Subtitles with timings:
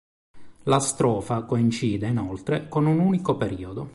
[0.63, 3.87] La strofa coincide inoltre con un unico periodo.